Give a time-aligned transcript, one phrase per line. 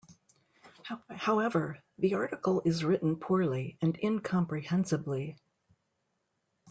[1.11, 5.37] However, the article is written poorly and incomprehensibly.